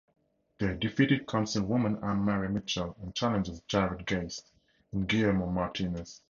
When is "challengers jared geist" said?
3.13-4.51